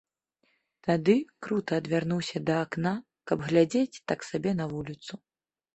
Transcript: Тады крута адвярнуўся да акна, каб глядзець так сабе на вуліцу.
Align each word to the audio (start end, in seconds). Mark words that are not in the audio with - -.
Тады 0.87 1.15
крута 1.47 1.79
адвярнуўся 1.81 2.37
да 2.49 2.57
акна, 2.63 2.95
каб 3.31 3.47
глядзець 3.53 4.01
так 4.15 4.19
сабе 4.31 4.51
на 4.63 4.71
вуліцу. 4.75 5.13